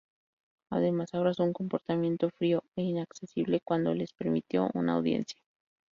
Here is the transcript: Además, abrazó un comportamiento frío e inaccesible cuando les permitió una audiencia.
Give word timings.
Además, 0.71 1.13
abrazó 1.13 1.43
un 1.43 1.53
comportamiento 1.53 2.31
frío 2.31 2.63
e 2.75 2.81
inaccesible 2.81 3.61
cuando 3.63 3.93
les 3.93 4.13
permitió 4.13 4.71
una 4.73 4.93
audiencia. 4.95 5.39